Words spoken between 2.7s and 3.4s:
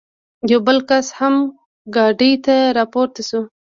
را پورته